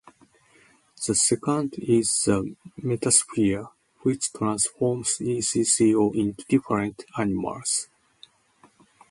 [1.05, 3.67] The second is the "Metasphere",
[4.01, 7.87] which transforms Ecco into different animals.